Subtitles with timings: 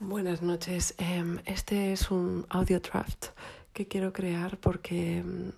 [0.00, 0.94] Buenas noches.
[0.98, 3.30] Em, este es un audio draft
[3.72, 5.50] que quiero crear porque em,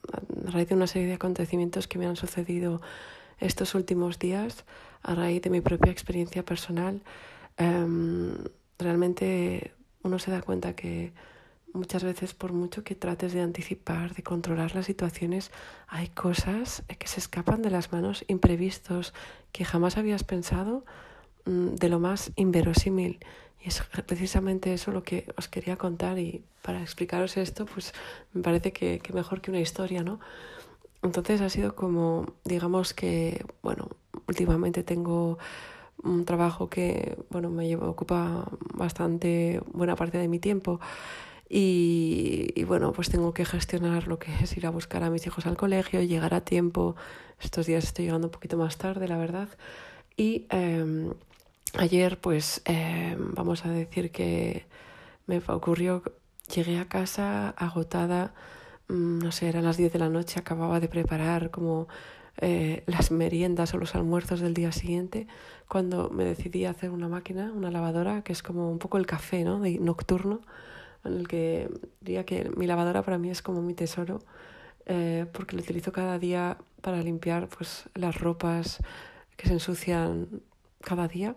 [0.46, 2.80] a raíz de una serie de acontecimientos que me han sucedido
[3.38, 4.64] estos últimos días,
[5.02, 7.02] a raíz de mi propia experiencia personal,
[7.58, 8.32] em,
[8.78, 11.12] realmente uno se da cuenta que
[11.74, 15.50] muchas veces por mucho que trates de anticipar, de controlar las situaciones,
[15.86, 19.12] hay cosas que se escapan de las manos, imprevistos,
[19.52, 20.86] que jamás habías pensado,
[21.44, 23.20] mm, de lo más inverosímil.
[23.62, 27.92] Y es precisamente eso lo que os quería contar y para explicaros esto, pues
[28.32, 30.20] me parece que, que mejor que una historia, ¿no?
[31.02, 33.88] Entonces ha sido como, digamos que, bueno,
[34.26, 35.38] últimamente tengo
[36.02, 40.80] un trabajo que, bueno, me lleva, ocupa bastante buena parte de mi tiempo
[41.52, 45.46] y, bueno, pues tengo que gestionar lo que es ir a buscar a mis hijos
[45.46, 46.94] al colegio, llegar a tiempo.
[47.40, 49.48] Estos días estoy llegando un poquito más tarde, la verdad.
[50.16, 51.10] Y eh,
[51.78, 54.66] ayer, pues, eh, vamos a decir que
[55.26, 56.02] me ocurrió,
[56.54, 58.34] llegué a casa agotada,
[58.88, 61.88] mm, no sé, eran las 10 de la noche, acababa de preparar como
[62.42, 65.26] eh, las meriendas o los almuerzos del día siguiente,
[65.68, 69.06] cuando me decidí a hacer una máquina, una lavadora, que es como un poco el
[69.06, 69.60] café, ¿no?
[69.60, 70.40] De nocturno
[71.04, 74.20] en el que diría que mi lavadora para mí es como mi tesoro,
[74.86, 78.78] eh, porque lo utilizo cada día para limpiar pues, las ropas
[79.36, 80.42] que se ensucian
[80.82, 81.36] cada día.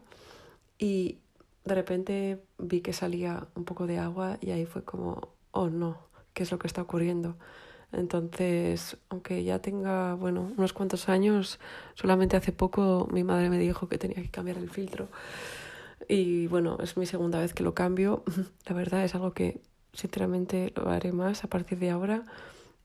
[0.78, 1.20] Y
[1.66, 5.98] de repente vi que salía un poco de agua y ahí fue como, oh no,
[6.34, 7.38] ¿qué es lo que está ocurriendo?
[7.94, 11.60] Entonces, aunque ya tenga, bueno, unos cuantos años,
[11.94, 15.10] solamente hace poco mi madre me dijo que tenía que cambiar el filtro.
[16.10, 18.24] Y bueno, es mi segunda vez que lo cambio.
[18.66, 19.62] La verdad es algo que
[19.94, 22.24] sinceramente lo haré más a partir de ahora.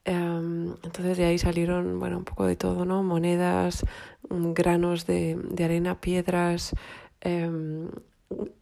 [0.06, 3.02] Um, entonces de ahí salieron, bueno, un poco de todo, ¿no?
[3.02, 3.84] Monedas,
[4.30, 6.74] mm, granos de, de arena, piedras,
[7.24, 7.88] um,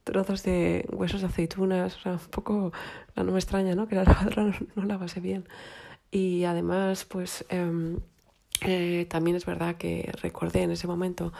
[0.04, 2.72] trozos de huesos de aceitunas, o sea, un poco,
[3.16, 3.88] no me extraña, ¿no?
[3.88, 5.48] Que la lavadora no, no lavase bien.
[6.10, 7.98] Y además, pues um,
[8.62, 11.32] eh, también es verdad que recordé en ese momento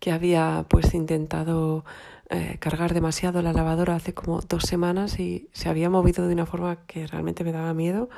[0.00, 1.84] que había pues intentado
[2.30, 6.46] eh, cargar demasiado la lavadora hace como dos semanas y se había movido de una
[6.46, 8.08] forma que realmente me daba miedo.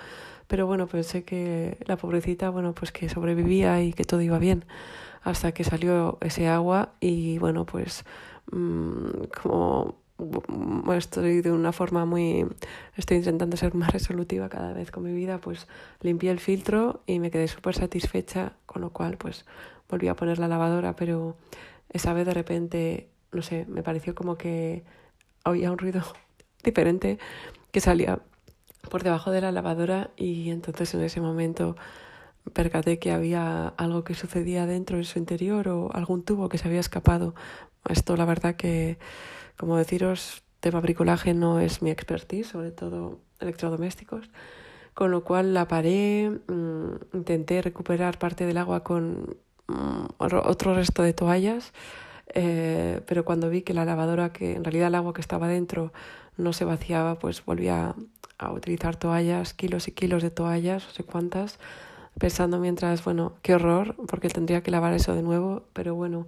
[0.47, 4.65] Pero bueno, pensé que la pobrecita, bueno, pues que sobrevivía y que todo iba bien
[5.23, 8.05] hasta que salió ese agua y bueno, pues
[8.51, 9.97] como
[10.95, 12.47] estoy de una forma muy
[12.97, 15.67] estoy intentando ser más resolutiva cada vez con mi vida pues
[16.01, 19.45] limpié el filtro y me quedé súper satisfecha con lo cual pues
[19.91, 21.37] volví a poner la lavadora pero
[21.91, 24.85] esa vez de repente no sé, me pareció como que
[25.45, 26.03] oía un ruido
[26.65, 27.19] diferente
[27.71, 28.21] que salía
[28.91, 31.77] por debajo de la lavadora y entonces en ese momento
[32.53, 36.69] percaté que había algo que sucedía dentro en su interior o algún tubo que se
[36.69, 37.35] había escapado.
[37.89, 38.99] Esto la verdad que,
[39.57, 44.31] como deciros, tema bricolaje no es mi expertise, sobre todo electrodomésticos,
[44.95, 49.37] con lo cual la paré, mmm, intenté recuperar parte del agua con
[49.69, 51.73] mmm, otro resto de toallas
[52.35, 55.93] eh, pero cuando vi que la lavadora, que en realidad el agua que estaba dentro
[56.37, 57.95] no se vaciaba, pues volví a,
[58.39, 61.59] a utilizar toallas, kilos y kilos de toallas, no sé cuántas,
[62.19, 66.27] pensando mientras, bueno, qué horror, porque tendría que lavar eso de nuevo, pero bueno,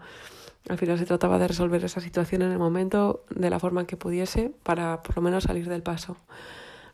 [0.68, 3.96] al final se trataba de resolver esa situación en el momento de la forma que
[3.96, 6.16] pudiese para por lo menos salir del paso.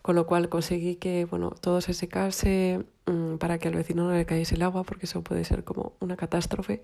[0.03, 4.13] Con lo cual conseguí que bueno, todo se secase mmm, para que al vecino no
[4.13, 6.83] le cayese el agua, porque eso puede ser como una catástrofe.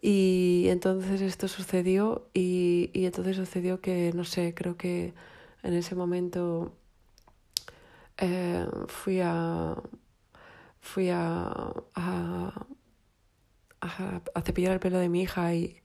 [0.00, 5.14] Y entonces esto sucedió y, y entonces sucedió que, no sé, creo que
[5.64, 6.72] en ese momento
[8.18, 9.76] eh, fui a
[10.80, 11.72] fui a,
[13.80, 15.80] a, a, cepillar el pelo de mi hija y,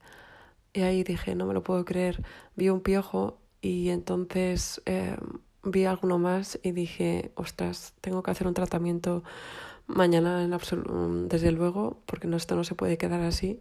[0.72, 2.22] y, ahí dije, no me lo puedo creer,
[2.56, 5.16] vi un piojo y entonces eh,
[5.62, 9.24] vi alguno más y dije, ostras, tengo que hacer un tratamiento
[9.86, 13.60] mañana en desde luego, porque no, esto no se puede quedar así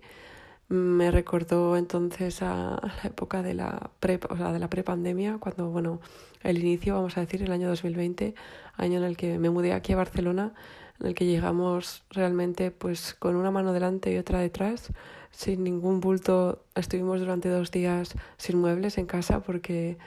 [0.70, 5.70] me recordó entonces a la época de la pre, o sea, de la prepandemia, cuando,
[5.70, 6.00] bueno,
[6.42, 8.36] el inicio, vamos a decir, el año 2020,
[8.78, 10.54] año en el que me mudé aquí a Barcelona,
[11.00, 14.92] en el que llegamos realmente pues con una mano delante y otra detrás,
[15.32, 19.98] sin ningún bulto, estuvimos durante dos días sin muebles en casa porque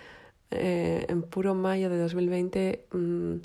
[0.50, 3.36] eh, en puro mayo de 2020 mmm,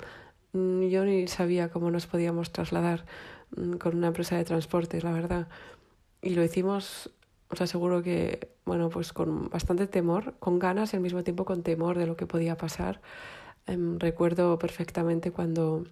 [0.88, 3.04] yo ni sabía cómo nos podíamos trasladar
[3.56, 5.48] mmm, con una empresa de transporte, la verdad
[6.22, 7.10] y lo hicimos,
[7.50, 11.62] os aseguro que, bueno, pues con bastante temor, con ganas y al mismo tiempo con
[11.62, 13.00] temor de lo que podía pasar.
[13.66, 15.84] Eh, recuerdo perfectamente cuando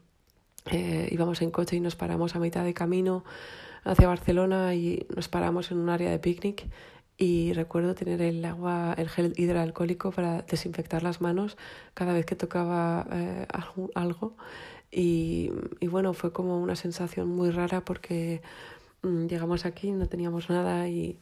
[0.67, 3.25] eh, íbamos en coche y nos paramos a mitad de camino
[3.85, 6.69] hacia Barcelona y nos paramos en un área de picnic.
[7.17, 11.59] Y recuerdo tener el agua, el gel hidroalcohólico para desinfectar las manos
[11.93, 13.47] cada vez que tocaba eh,
[13.95, 14.37] algo.
[14.91, 18.41] Y, y, bueno, fue como una sensación muy rara porque
[19.03, 21.19] mm, llegamos aquí, no teníamos nada y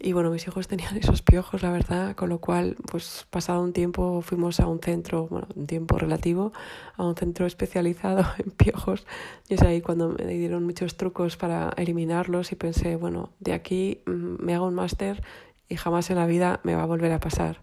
[0.00, 3.72] y bueno, mis hijos tenían esos piojos, la verdad, con lo cual, pues pasado un
[3.72, 6.52] tiempo fuimos a un centro, bueno, un tiempo relativo,
[6.96, 9.06] a un centro especializado en piojos.
[9.48, 14.00] Y es ahí cuando me dieron muchos trucos para eliminarlos y pensé, bueno, de aquí
[14.06, 15.22] mm, me hago un máster
[15.68, 17.62] y jamás en la vida me va a volver a pasar.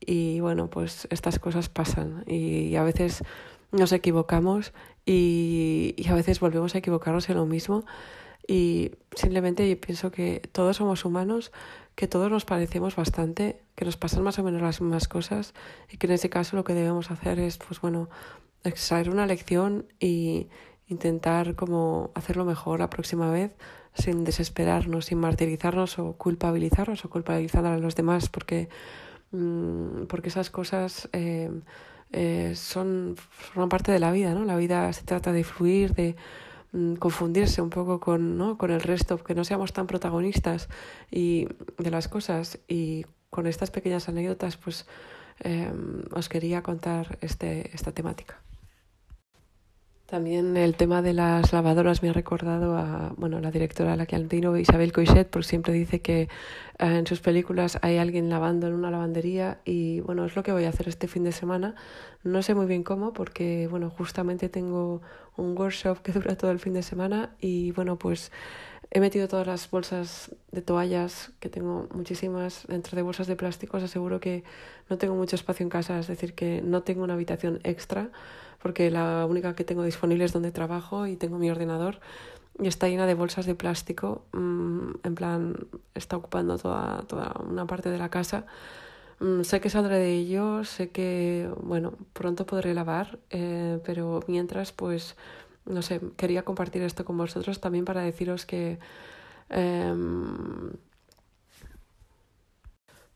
[0.00, 3.22] Y bueno, pues estas cosas pasan y a veces
[3.70, 4.72] nos equivocamos
[5.06, 7.84] y, y a veces volvemos a equivocarnos en lo mismo.
[8.46, 11.52] Y simplemente pienso que todos somos humanos,
[11.94, 15.54] que todos nos parecemos bastante, que nos pasan más o menos las mismas cosas
[15.90, 18.08] y que en ese caso lo que debemos hacer es, pues bueno,
[18.64, 20.48] extraer una lección y
[20.88, 23.54] intentar como hacerlo mejor la próxima vez
[23.94, 28.68] sin desesperarnos, sin martirizarnos o culpabilizarnos o culpabilizar a los demás porque,
[29.32, 31.50] mm, porque esas cosas eh,
[32.12, 33.16] eh, son,
[33.68, 34.44] parte de la vida, ¿no?
[34.44, 36.16] La vida se trata de fluir, de
[36.98, 38.56] confundirse un poco con, ¿no?
[38.56, 40.68] con el resto, que no seamos tan protagonistas
[41.10, 41.46] y
[41.78, 42.58] de las cosas.
[42.68, 44.86] Y con estas pequeñas anécdotas, pues
[45.40, 48.40] em, os quería contar este, esta temática.
[50.12, 54.14] También el tema de las lavadoras me ha recordado a bueno, la directora la que
[54.14, 56.28] admiro, Isabel Coixet, porque siempre dice que eh,
[56.78, 60.64] en sus películas hay alguien lavando en una lavandería y bueno, es lo que voy
[60.64, 61.76] a hacer este fin de semana.
[62.24, 65.00] No sé muy bien cómo porque bueno, justamente tengo
[65.38, 68.32] un workshop que dura todo el fin de semana y bueno, pues
[68.94, 73.78] he metido todas las bolsas de toallas, que tengo muchísimas, dentro de bolsas de plástico.
[73.78, 74.44] Os aseguro que
[74.88, 78.10] no tengo mucho espacio en casa, es decir, que no tengo una habitación extra
[78.62, 81.98] porque la única que tengo disponible es donde trabajo y tengo mi ordenador
[82.60, 85.56] y está llena de bolsas de plástico, mm, en plan,
[85.94, 88.46] está ocupando toda, toda una parte de la casa.
[89.20, 94.72] Mm, sé que saldré de ello, sé que, bueno, pronto podré lavar, eh, pero mientras,
[94.72, 95.16] pues,
[95.66, 98.78] no sé, quería compartir esto con vosotros también para deciros que...
[99.50, 100.72] Em,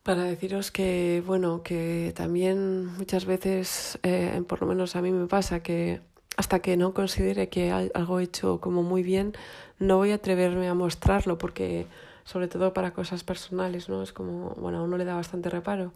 [0.03, 5.27] para deciros que, bueno, que también muchas veces, eh, por lo menos a mí me
[5.27, 6.01] pasa que
[6.37, 9.33] hasta que no considere que algo hecho como muy bien,
[9.79, 11.87] no voy a atreverme a mostrarlo porque
[12.27, 14.03] sobre todo para cosas personales, ¿no?
[14.03, 15.93] Es como, bueno, a uno le da bastante reparo.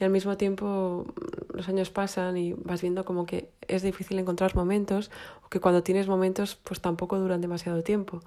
[0.00, 1.04] Y al mismo tiempo
[1.52, 5.10] los años pasan y vas viendo como que es difícil encontrar momentos
[5.44, 8.22] o que cuando tienes momentos pues tampoco duran demasiado tiempo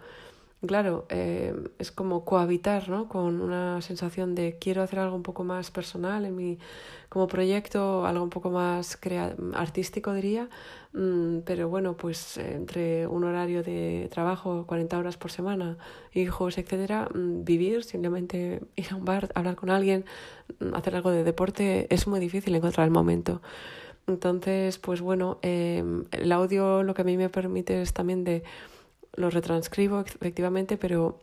[0.66, 3.08] claro, eh, es como cohabitar ¿no?
[3.08, 6.58] con una sensación de quiero hacer algo un poco más personal en mi,
[7.10, 9.00] como proyecto, algo un poco más
[9.54, 10.50] artístico diría,
[10.94, 15.78] mm, pero bueno, pues entre un horario de trabajo, 40 horas por semana,
[16.14, 20.06] hijos, etcétera, mm, vivir, simplemente ir a un bar, hablar con alguien,
[20.60, 23.42] mm, hacer algo de deporte, es muy difícil encontrar el momento.
[24.08, 28.44] Entonces, pues bueno, eh, el audio lo que a mí me permite es también de
[29.14, 31.20] lo retranscribo efectivamente, pero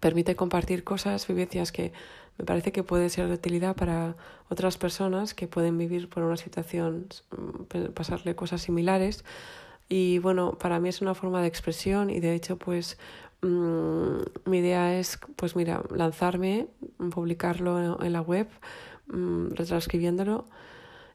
[0.00, 1.92] permite compartir cosas, vivencias que
[2.38, 4.16] me parece que pueden ser de utilidad para
[4.48, 9.24] otras personas que pueden vivir por una situación, mm, pasarle cosas similares.
[9.88, 12.98] Y bueno, para mí es una forma de expresión y de hecho pues
[13.42, 16.68] mm, mi idea es pues mira, lanzarme,
[17.10, 18.48] publicarlo en la web,
[19.08, 20.46] mm, retranscribiéndolo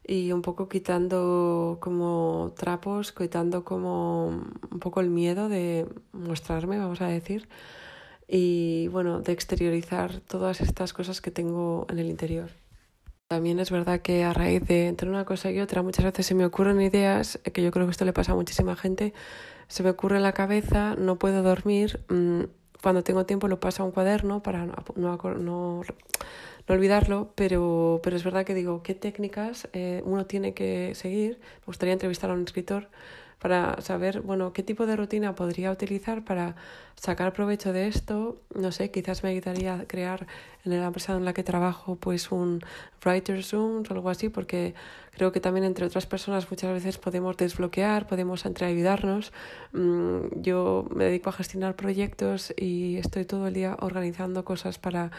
[0.04, 7.00] y un poco quitando como trapos, quitando como un poco el miedo de mostrarme, vamos
[7.00, 7.48] a decir,
[8.26, 12.50] y bueno, de exteriorizar todas estas cosas que tengo en el interior.
[13.28, 16.34] También es verdad que a raíz de entre una cosa y otra muchas veces se
[16.34, 19.14] me ocurren ideas, que yo creo que esto le pasa a muchísima gente,
[19.68, 22.42] se me ocurre en la cabeza, no puedo dormir, mm,
[22.82, 25.82] cuando tengo tiempo lo paso a un cuaderno para no, no no
[26.68, 31.38] olvidarlo, pero, pero es verdad que digo, ¿qué técnicas eh, uno tiene que seguir?
[31.60, 32.88] Me gustaría entrevistar a un escritor
[33.42, 36.54] para saber, bueno, qué tipo de rutina podría utilizar para
[36.94, 38.40] sacar provecho de esto.
[38.54, 40.28] No sé, quizás me ayudaría a crear
[40.64, 42.60] en la empresa en la que trabajo pues un
[43.04, 44.74] writer's room o algo así, porque
[45.10, 49.32] creo que también entre otras personas muchas veces podemos desbloquear, podemos entre ayudarnos.
[49.72, 55.10] Mm, yo me dedico a gestionar proyectos y estoy todo el día organizando cosas para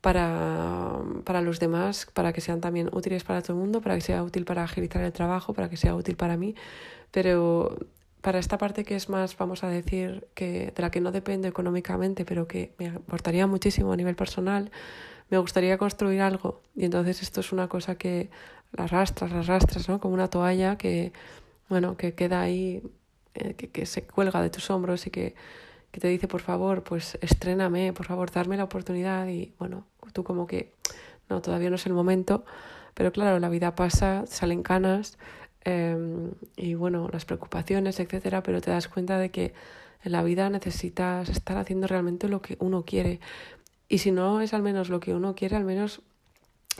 [0.00, 4.00] para, para los demás, para que sean también útiles para todo el mundo, para que
[4.00, 6.54] sea útil para agilizar el trabajo, para que sea útil para mí,
[7.10, 7.76] pero
[8.20, 11.48] para esta parte que es más, vamos a decir, que de la que no dependo
[11.48, 14.70] económicamente, pero que me aportaría muchísimo a nivel personal,
[15.30, 18.30] me gustaría construir algo y entonces esto es una cosa que
[18.72, 20.00] la arrastras, la arrastras, ¿no?
[20.00, 21.12] Como una toalla que,
[21.68, 22.82] bueno, que queda ahí,
[23.34, 25.34] eh, que, que se cuelga de tus hombros y que
[25.90, 30.24] que te dice, por favor, pues estréname, por favor, darme la oportunidad y bueno, tú
[30.24, 30.72] como que,
[31.28, 32.44] no, todavía no es el momento,
[32.94, 35.18] pero claro, la vida pasa, salen canas
[35.64, 39.54] em, y bueno, las preocupaciones, etcétera, pero te das cuenta de que
[40.04, 43.20] en la vida necesitas estar haciendo realmente lo que uno quiere.
[43.88, 46.02] Y si no es al menos lo que uno quiere, al menos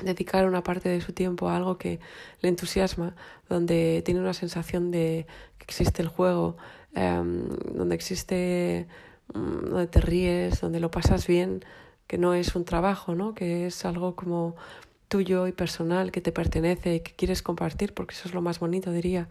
[0.03, 2.01] dedicar una parte de su tiempo a algo que
[2.41, 3.15] le entusiasma,
[3.49, 5.27] donde tiene una sensación de
[5.59, 6.57] que existe el juego,
[6.95, 8.87] em, donde existe,
[9.35, 11.65] mm, donde te ríes, donde lo pasas bien,
[12.07, 13.35] que no es un trabajo, ¿no?
[13.35, 14.57] que es algo como
[15.09, 18.61] tuyo y personal, que te pertenece y que quieres compartir, porque eso es lo más
[18.61, 19.29] bonito, diría.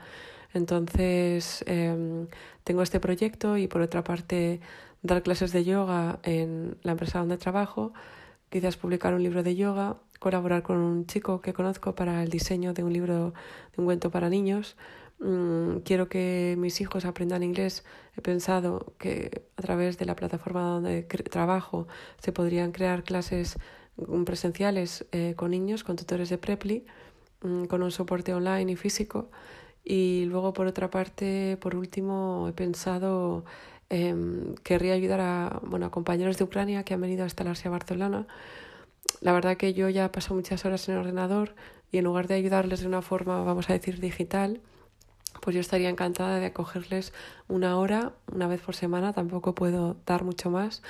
[0.54, 2.28] Entonces, em,
[2.64, 4.60] tengo este proyecto y por otra parte,
[5.04, 7.94] dar clases de yoga en la empresa donde trabajo,
[8.50, 12.74] quizás publicar un libro de yoga, colaborar con un chico que conozco para el diseño
[12.74, 13.34] de un libro,
[13.76, 14.76] de un cuento para niños.
[15.20, 17.84] Mm, quiero que mis hijos aprendan inglés.
[18.16, 21.88] He pensado que a través de la plataforma donde trabajo
[22.22, 23.58] se podrían crear clases
[23.98, 26.86] mm, presenciales eh, con niños, con tutores de Preply,
[27.42, 29.30] mm, con un soporte online y físico.
[29.84, 33.46] Y luego, por otra parte, por último, he pensado
[33.90, 34.16] eh,
[34.64, 38.28] querría ayudar a, bueno, a compañeros de Ucrania que han venido a instalarse a Barcelona.
[39.22, 41.56] La verdad que yo ya paso muchas horas en el ordenador
[41.92, 44.62] y en lugar de ayudarles de una forma, vamos a decir, digital,
[45.42, 47.14] pues yo estaría encantada de acogerles
[47.48, 50.82] una hora, una vez por semana, tampoco puedo dar mucho más,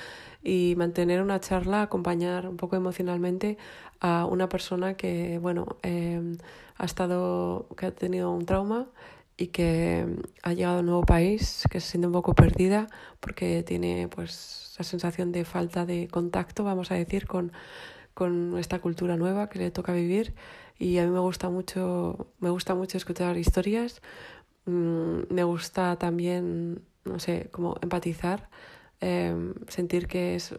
[0.42, 3.58] y mantener una charla, acompañar un poco emocionalmente
[4.00, 6.36] a una persona que, bueno, eh,
[6.76, 8.86] ha estado, que ha tenido un trauma
[9.38, 10.04] y que
[10.42, 12.88] ha llegado a un nuevo país, que se siente un poco perdida
[13.20, 17.52] porque tiene pues la sensación de falta de contacto, vamos a decir, con,
[18.14, 20.34] con esta cultura nueva que le toca vivir.
[20.76, 24.02] Y a mí me gusta mucho, me gusta mucho escuchar historias,
[24.66, 28.50] mm, me gusta también, no sé, como empatizar,
[29.00, 30.58] em, sentir que es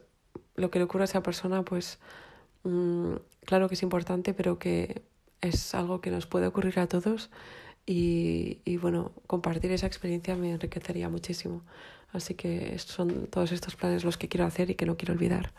[0.56, 2.00] lo que le ocurre a esa persona, pues
[2.64, 3.14] mm,
[3.46, 5.04] claro que es importante, pero que
[5.42, 7.30] es algo que nos puede ocurrir a todos
[7.90, 11.64] y, y, bueno, compartir esa experiencia me enriquecería muchísimo.
[12.14, 15.52] Así que son todos estos planes los que quiero hacer y que no quiero olvidar.